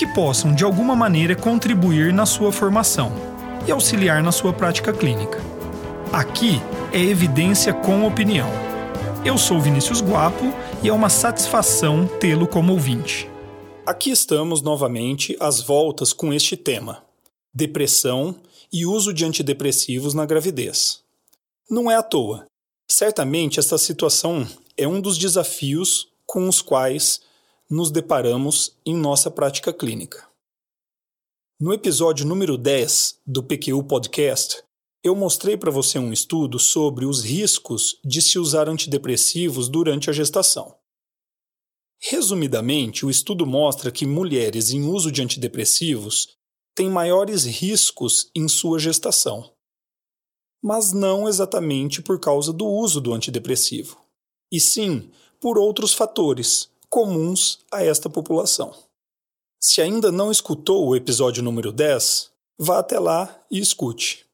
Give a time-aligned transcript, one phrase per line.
[0.00, 3.12] que possam de alguma maneira contribuir na sua formação
[3.68, 5.38] e auxiliar na sua prática clínica.
[6.10, 6.52] Aqui
[6.90, 8.48] é evidência com opinião.
[9.26, 13.28] Eu sou Vinícius Guapo e é uma satisfação tê-lo como ouvinte.
[13.84, 17.04] Aqui estamos novamente às voltas com este tema:
[17.52, 18.34] depressão
[18.72, 21.02] e uso de antidepressivos na gravidez.
[21.68, 22.46] Não é à toa.
[22.90, 27.20] Certamente esta situação é um dos desafios com os quais
[27.70, 30.28] nos deparamos em nossa prática clínica.
[31.60, 34.64] No episódio número 10 do PQU Podcast,
[35.04, 40.12] eu mostrei para você um estudo sobre os riscos de se usar antidepressivos durante a
[40.12, 40.76] gestação.
[42.00, 46.36] Resumidamente, o estudo mostra que mulheres em uso de antidepressivos
[46.74, 49.52] têm maiores riscos em sua gestação,
[50.62, 53.96] mas não exatamente por causa do uso do antidepressivo,
[54.50, 58.74] e sim por outros fatores, comuns a esta população.
[59.60, 64.26] Se ainda não escutou o episódio número 10, vá até lá e escute.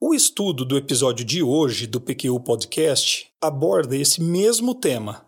[0.00, 5.24] O estudo do episódio de hoje do PQU Podcast aborda esse mesmo tema,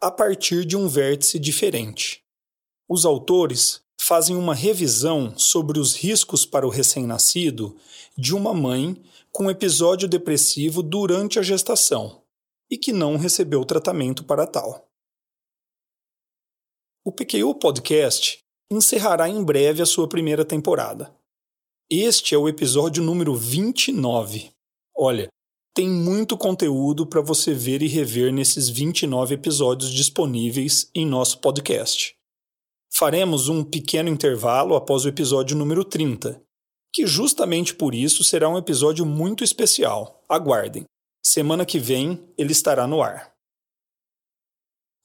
[0.00, 2.22] a partir de um vértice diferente.
[2.88, 7.76] Os autores fazem uma revisão sobre os riscos para o recém-nascido
[8.16, 8.96] de uma mãe
[9.30, 12.22] com episódio depressivo durante a gestação
[12.70, 14.89] e que não recebeu tratamento para tal.
[17.02, 18.40] O PQU Podcast
[18.70, 21.10] encerrará em breve a sua primeira temporada.
[21.90, 24.50] Este é o episódio número 29.
[24.94, 25.28] Olha,
[25.74, 32.14] tem muito conteúdo para você ver e rever nesses 29 episódios disponíveis em nosso podcast.
[32.92, 36.42] Faremos um pequeno intervalo após o episódio número 30,
[36.92, 40.22] que justamente por isso será um episódio muito especial.
[40.28, 40.84] Aguardem.
[41.24, 43.32] Semana que vem ele estará no ar.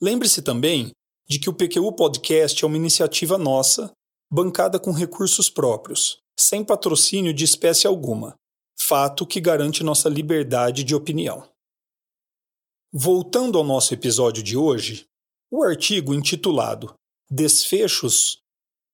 [0.01, 0.91] Lembre-se também
[1.27, 3.91] de que o PQU Podcast é uma iniciativa nossa,
[4.31, 8.35] bancada com recursos próprios, sem patrocínio de espécie alguma,
[8.79, 11.47] fato que garante nossa liberdade de opinião.
[12.93, 15.05] Voltando ao nosso episódio de hoje,
[15.51, 16.93] o artigo intitulado
[17.29, 18.39] Desfechos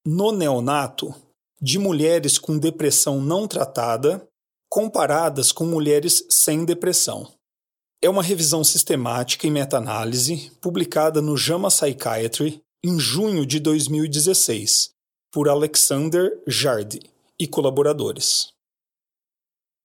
[0.05, 1.13] no neonato
[1.61, 4.25] de mulheres com depressão não tratada
[4.69, 7.31] comparadas com mulheres sem depressão
[8.01, 14.89] é uma revisão sistemática e meta-análise publicada no JAMA Psychiatry em junho de 2016
[15.31, 16.99] por Alexander Jardy
[17.39, 18.53] e colaboradores.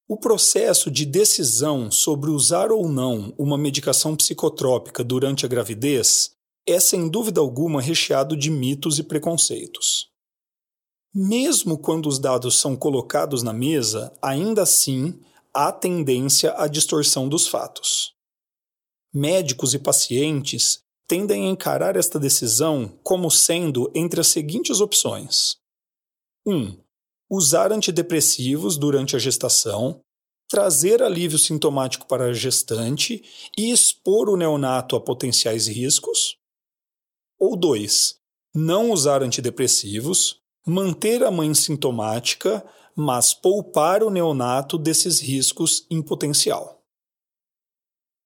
[0.08, 6.30] O processo de decisão sobre usar ou não uma medicação psicotrópica durante a gravidez
[6.66, 10.08] é sem dúvida alguma recheado de mitos e preconceitos.
[11.14, 15.18] Mesmo quando os dados são colocados na mesa, ainda assim
[15.56, 18.14] há tendência à distorção dos fatos.
[19.12, 25.56] Médicos e pacientes tendem a encarar esta decisão como sendo entre as seguintes opções:
[26.46, 26.54] 1.
[26.54, 26.78] Um,
[27.30, 30.02] usar antidepressivos durante a gestação,
[30.46, 33.24] trazer alívio sintomático para a gestante
[33.56, 36.36] e expor o neonato a potenciais riscos.
[37.38, 38.16] Ou 2.
[38.54, 42.64] Não usar antidepressivos, manter a mãe sintomática,
[42.96, 46.82] mas poupar o neonato desses riscos em potencial.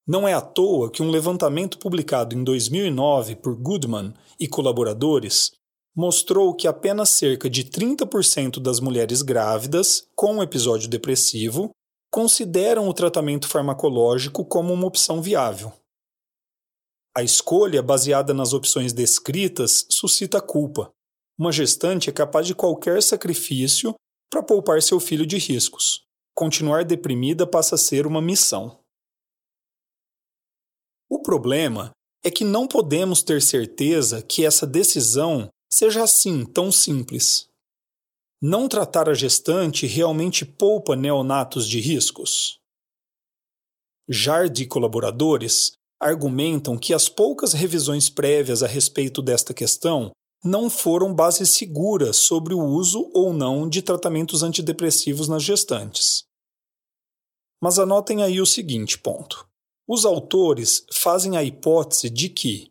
[0.07, 5.53] Não é à toa que um levantamento publicado em 2009 por Goodman e colaboradores
[5.95, 11.71] mostrou que apenas cerca de 30% das mulheres grávidas com episódio depressivo
[12.11, 15.73] consideram o tratamento farmacológico como uma opção viável.
[17.17, 20.91] A escolha baseada nas opções descritas suscita culpa.
[21.39, 23.95] Uma gestante é capaz de qualquer sacrifício
[24.31, 26.07] para poupar seu filho de riscos.
[26.35, 28.79] Continuar deprimida passa a ser uma missão.
[31.09, 31.91] O problema
[32.25, 37.49] é que não podemos ter certeza que essa decisão seja assim tão simples.
[38.41, 42.59] Não tratar a gestante realmente poupa neonatos de riscos?
[44.09, 50.11] Jardim e colaboradores argumentam que as poucas revisões prévias a respeito desta questão
[50.43, 56.25] não foram bases seguras sobre o uso ou não de tratamentos antidepressivos nas gestantes.
[57.63, 59.47] Mas anotem aí o seguinte ponto.
[59.87, 62.71] Os autores fazem a hipótese de que,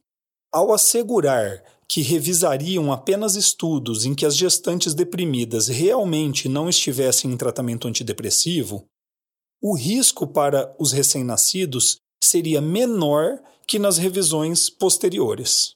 [0.52, 7.38] ao assegurar que revisariam apenas estudos em que as gestantes deprimidas realmente não estivessem em
[7.38, 8.86] tratamento antidepressivo,
[9.62, 15.76] o risco para os recém-nascidos seria menor que nas revisões posteriores.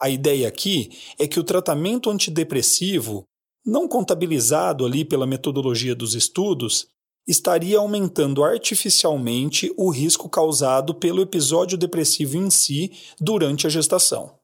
[0.00, 3.24] A ideia aqui é que o tratamento antidepressivo,
[3.64, 6.88] não contabilizado ali pela metodologia dos estudos,
[7.26, 14.38] estaria aumentando artificialmente o risco causado pelo episódio depressivo em si durante a gestação.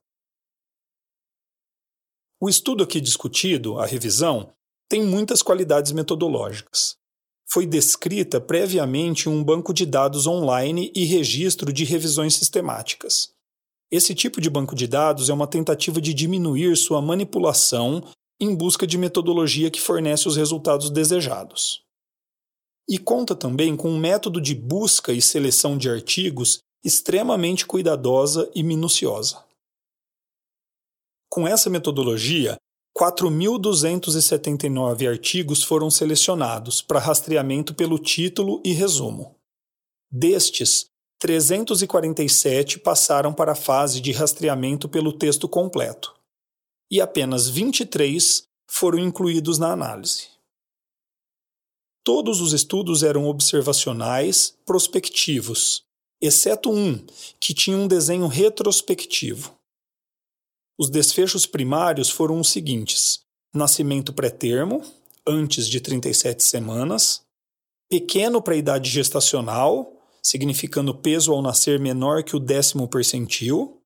[2.41, 4.53] O estudo aqui discutido, a revisão,
[4.89, 6.97] tem muitas qualidades metodológicas.
[7.49, 13.32] Foi descrita previamente em um banco de dados online e registro de revisões sistemáticas.
[13.93, 18.03] Esse tipo de banco de dados é uma tentativa de diminuir sua manipulação
[18.41, 21.83] em busca de metodologia que fornece os resultados desejados
[22.89, 28.63] e conta também com um método de busca e seleção de artigos extremamente cuidadosa e
[28.63, 29.43] minuciosa.
[31.31, 32.57] Com essa metodologia,
[32.99, 39.37] 4.279 artigos foram selecionados para rastreamento pelo título e resumo.
[40.11, 40.87] Destes,
[41.23, 46.13] 347 passaram para a fase de rastreamento pelo texto completo,
[46.91, 50.31] e apenas 23 foram incluídos na análise.
[52.03, 55.85] Todos os estudos eram observacionais, prospectivos,
[56.21, 56.99] exceto um,
[57.39, 59.57] que tinha um desenho retrospectivo.
[60.77, 63.21] Os desfechos primários foram os seguintes:
[63.55, 64.83] nascimento pré-termo,
[65.25, 67.23] antes de 37 semanas,
[67.89, 73.83] pequeno para a idade gestacional, significando peso ao nascer menor que o décimo percentil,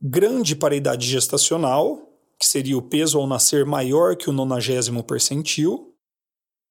[0.00, 2.08] grande para a idade gestacional,
[2.38, 5.94] que seria o peso ao nascer maior que o nonagésimo percentil,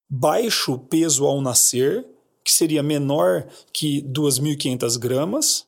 [0.10, 2.08] baixo peso ao nascer,
[2.44, 5.68] que seria menor que 2.500 gramas,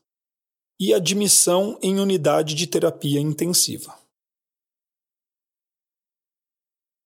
[0.80, 3.98] e admissão em unidade de terapia intensiva.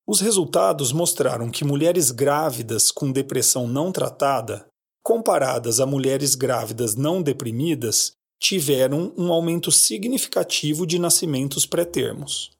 [0.07, 4.65] Os resultados mostraram que mulheres grávidas com depressão não tratada,
[5.05, 12.57] comparadas a mulheres grávidas não deprimidas, tiveram um aumento significativo de nascimentos pré-termos.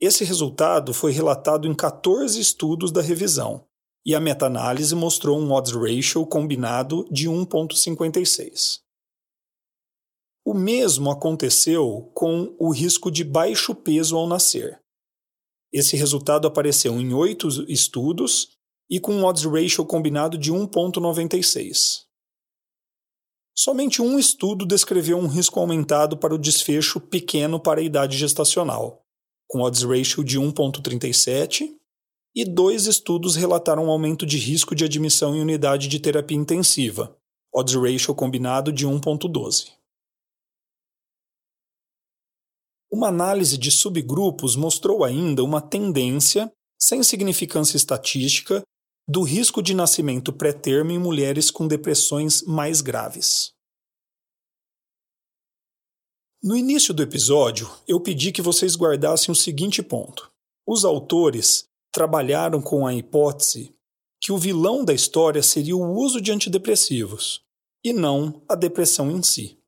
[0.00, 3.66] Esse resultado foi relatado em 14 estudos da revisão,
[4.06, 8.78] e a meta-análise mostrou um odds ratio combinado de 1,56.
[10.46, 14.80] O mesmo aconteceu com o risco de baixo peso ao nascer.
[15.72, 22.04] Esse resultado apareceu em oito estudos e com um odds ratio combinado de 1,96.
[23.54, 29.04] Somente um estudo descreveu um risco aumentado para o desfecho pequeno para a idade gestacional,
[29.46, 31.68] com odds ratio de 1,37,
[32.34, 37.14] e dois estudos relataram um aumento de risco de admissão em unidade de terapia intensiva,
[37.54, 39.72] odds ratio combinado de 1,12.
[42.90, 48.62] Uma análise de subgrupos mostrou ainda uma tendência, sem significância estatística,
[49.12, 53.52] do risco de nascimento pré-termo em mulheres com depressões mais graves.
[56.42, 60.32] No início do episódio, eu pedi que vocês guardassem o seguinte ponto.
[60.66, 63.74] Os autores trabalharam com a hipótese
[64.18, 67.42] que o vilão da história seria o uso de antidepressivos,
[67.84, 69.58] e não a depressão em si.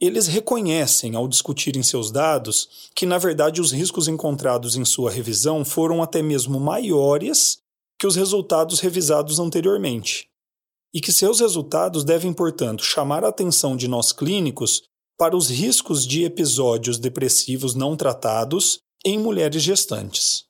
[0.00, 5.64] Eles reconhecem, ao discutirem seus dados, que na verdade os riscos encontrados em sua revisão
[5.64, 7.60] foram até mesmo maiores
[8.00, 10.26] que os resultados revisados anteriormente,
[10.92, 14.82] e que seus resultados devem, portanto, chamar a atenção de nós clínicos
[15.18, 20.44] para os riscos de episódios depressivos não tratados em mulheres gestantes.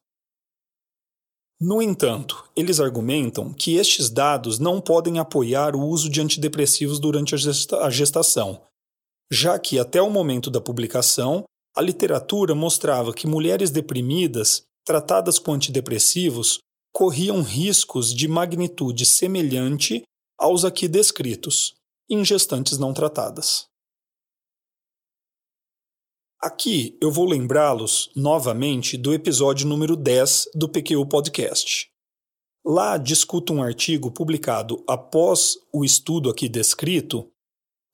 [1.61, 7.35] No entanto, eles argumentam que estes dados não podem apoiar o uso de antidepressivos durante
[7.35, 8.63] a gestação,
[9.31, 11.43] já que até o momento da publicação,
[11.77, 16.61] a literatura mostrava que mulheres deprimidas tratadas com antidepressivos
[16.93, 20.03] corriam riscos de magnitude semelhante
[20.39, 21.75] aos aqui descritos,
[22.09, 23.69] em gestantes não tratadas.
[26.43, 31.91] Aqui eu vou lembrá-los novamente do episódio número 10 do PQ Podcast.
[32.65, 37.31] Lá discuto um artigo publicado após o estudo aqui descrito,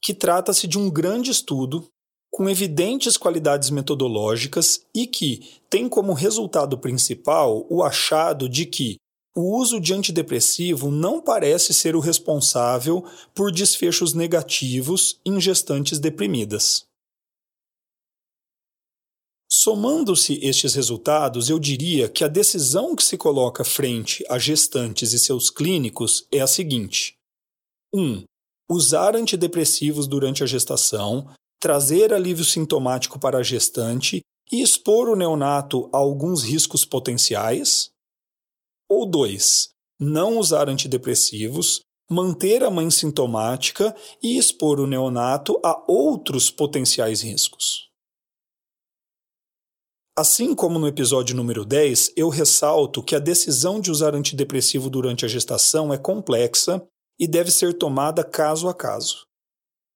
[0.00, 1.88] que trata-se de um grande estudo
[2.30, 8.96] com evidentes qualidades metodológicas e que tem como resultado principal o achado de que
[9.34, 13.04] o uso de antidepressivo não parece ser o responsável
[13.34, 16.86] por desfechos negativos em gestantes deprimidas.
[19.48, 25.18] Somando-se estes resultados, eu diria que a decisão que se coloca frente a gestantes e
[25.18, 27.14] seus clínicos é a seguinte:
[27.94, 28.00] 1.
[28.00, 28.24] Um,
[28.68, 31.28] usar antidepressivos durante a gestação
[31.60, 34.20] trazer alívio sintomático para a gestante
[34.50, 37.90] e expor o neonato a alguns riscos potenciais.
[38.88, 39.70] Ou 2.
[39.98, 47.86] Não usar antidepressivos, manter a mãe sintomática e expor o neonato a outros potenciais riscos.
[50.18, 55.26] Assim como no episódio número 10, eu ressalto que a decisão de usar antidepressivo durante
[55.26, 56.82] a gestação é complexa
[57.18, 59.26] e deve ser tomada caso a caso.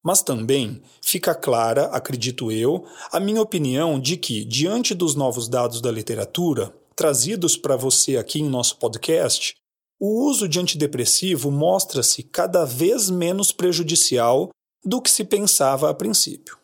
[0.03, 5.81] Mas também fica clara, acredito eu, a minha opinião de que, diante dos novos dados
[5.81, 9.55] da literatura, trazidos para você aqui em nosso podcast,
[10.01, 14.49] o uso de antidepressivo mostra-se cada vez menos prejudicial
[14.83, 16.59] do que se pensava a princípio.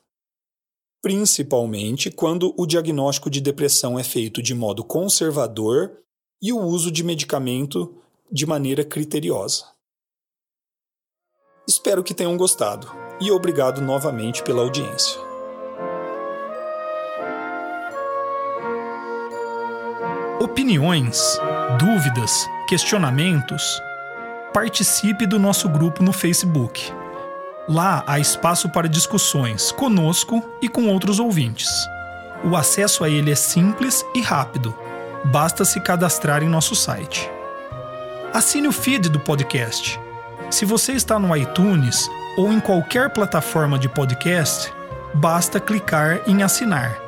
[1.02, 5.98] Principalmente quando o diagnóstico de depressão é feito de modo conservador
[6.40, 7.94] e o uso de medicamento
[8.32, 9.66] de maneira criteriosa.
[11.68, 15.20] Espero que tenham gostado e obrigado novamente pela audiência.
[20.40, 21.40] Opiniões,
[21.78, 23.82] dúvidas, questionamentos?
[24.52, 26.92] Participe do nosso grupo no Facebook.
[27.68, 31.68] Lá há espaço para discussões conosco e com outros ouvintes.
[32.44, 34.76] O acesso a ele é simples e rápido.
[35.24, 37.28] Basta se cadastrar em nosso site.
[38.32, 39.98] Assine o feed do podcast.
[40.50, 44.70] Se você está no iTunes ou em qualquer plataforma de podcast,
[45.14, 46.98] basta clicar em assinar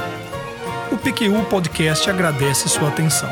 [0.91, 3.29] O PQU Podcast agradece sua atenção.